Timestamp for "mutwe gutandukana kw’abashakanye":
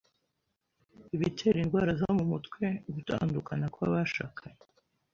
2.31-4.63